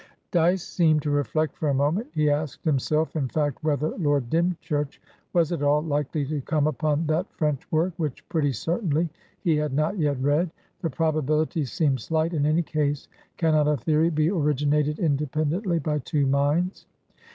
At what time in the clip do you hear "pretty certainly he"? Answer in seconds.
8.27-9.55